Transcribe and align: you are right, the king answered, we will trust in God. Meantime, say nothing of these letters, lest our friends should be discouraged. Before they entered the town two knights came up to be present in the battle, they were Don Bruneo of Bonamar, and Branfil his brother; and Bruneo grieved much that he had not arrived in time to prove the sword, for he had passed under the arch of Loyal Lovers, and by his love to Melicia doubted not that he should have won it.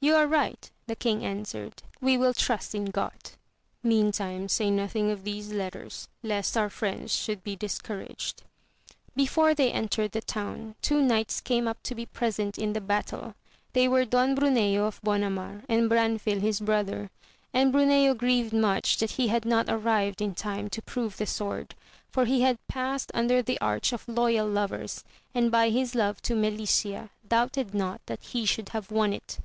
you 0.00 0.14
are 0.14 0.26
right, 0.28 0.70
the 0.86 0.94
king 0.94 1.24
answered, 1.24 1.82
we 2.00 2.16
will 2.16 2.34
trust 2.34 2.74
in 2.74 2.84
God. 2.84 3.30
Meantime, 3.82 4.46
say 4.48 4.70
nothing 4.70 5.10
of 5.10 5.24
these 5.24 5.50
letters, 5.50 6.06
lest 6.22 6.56
our 6.56 6.70
friends 6.70 7.10
should 7.12 7.42
be 7.42 7.56
discouraged. 7.56 8.42
Before 9.16 9.54
they 9.54 9.72
entered 9.72 10.12
the 10.12 10.20
town 10.20 10.76
two 10.82 11.00
knights 11.00 11.40
came 11.40 11.66
up 11.66 11.82
to 11.84 11.94
be 11.94 12.06
present 12.06 12.58
in 12.58 12.74
the 12.74 12.82
battle, 12.82 13.34
they 13.72 13.88
were 13.88 14.04
Don 14.04 14.36
Bruneo 14.36 14.86
of 14.86 15.00
Bonamar, 15.02 15.64
and 15.70 15.88
Branfil 15.90 16.40
his 16.42 16.60
brother; 16.60 17.10
and 17.54 17.72
Bruneo 17.72 18.14
grieved 18.16 18.52
much 18.52 18.98
that 18.98 19.12
he 19.12 19.28
had 19.28 19.46
not 19.46 19.66
arrived 19.70 20.20
in 20.20 20.34
time 20.34 20.68
to 20.70 20.82
prove 20.82 21.16
the 21.16 21.26
sword, 21.26 21.74
for 22.10 22.26
he 22.26 22.42
had 22.42 22.64
passed 22.68 23.10
under 23.14 23.40
the 23.42 23.60
arch 23.60 23.92
of 23.94 24.06
Loyal 24.06 24.46
Lovers, 24.46 25.02
and 25.34 25.50
by 25.50 25.70
his 25.70 25.94
love 25.94 26.20
to 26.22 26.36
Melicia 26.36 27.08
doubted 27.26 27.74
not 27.74 28.02
that 28.06 28.22
he 28.22 28.44
should 28.44 28.68
have 28.68 28.90
won 28.92 29.12
it. 29.14 29.38